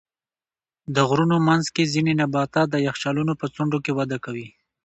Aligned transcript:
د 0.95 0.97
غرونو 1.09 1.37
منځ 1.47 1.65
کې 1.75 1.91
ځینې 1.93 2.13
نباتات 2.21 2.67
د 2.71 2.75
یخچالونو 2.87 3.33
په 3.41 3.45
څنډو 3.55 3.79
کې 3.85 3.91
وده 3.99 4.17
کوي. 4.25 4.47